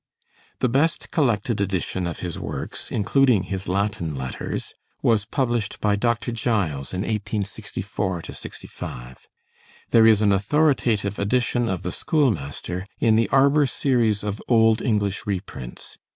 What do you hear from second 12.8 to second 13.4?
in the